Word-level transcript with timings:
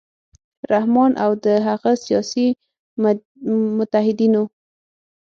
رحمان 0.71 1.11
او 1.23 1.31
د 1.43 1.45
هغه 1.67 1.91
سیاسي 2.05 2.47
متحدینو 3.77 4.43